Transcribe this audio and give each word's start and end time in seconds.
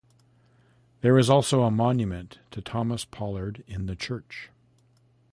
There 1.01 1.19
is 1.19 1.29
also 1.29 1.61
a 1.61 1.69
monument 1.69 2.39
to 2.49 2.61
Thomas 2.63 3.05
Pollard 3.05 3.63
in 3.67 3.85
the 3.85 3.95
church. 3.95 4.49